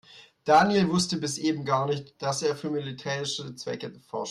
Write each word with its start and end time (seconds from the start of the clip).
Daniel 0.45 0.89
wusste 0.89 1.17
bis 1.17 1.37
eben 1.37 1.63
gar 1.63 1.85
nicht, 1.85 2.19
dass 2.19 2.41
er 2.41 2.55
für 2.55 2.71
militärische 2.71 3.53
Zwecke 3.53 3.93
forscht. 4.07 4.19